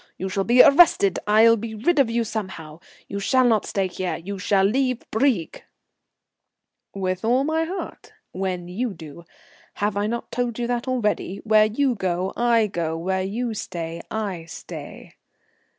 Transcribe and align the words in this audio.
You 0.17 0.29
shall 0.29 0.43
be 0.45 0.63
arrested. 0.63 1.19
I'll 1.27 1.55
be 1.57 1.75
rid 1.75 1.99
of 1.99 2.09
you 2.09 2.23
somehow, 2.23 2.79
you 3.07 3.19
shall 3.19 3.45
not 3.45 3.67
stay 3.67 3.85
here, 3.85 4.17
you 4.17 4.39
shall 4.39 4.63
leave 4.63 5.03
Brieg." 5.11 5.63
"With 6.91 7.23
all 7.23 7.43
my 7.43 7.65
heart 7.65 8.11
when 8.31 8.67
you 8.67 8.95
do. 8.95 9.25
Have 9.75 9.95
I 9.95 10.07
not 10.07 10.31
told 10.31 10.57
you 10.57 10.65
that 10.65 10.87
already? 10.87 11.37
Where 11.43 11.65
you 11.65 11.93
go 11.93 12.33
I 12.35 12.65
go, 12.65 12.97
where 12.97 13.21
you 13.21 13.53
stay 13.53 14.01
I 14.09 14.45
stay." 14.45 15.13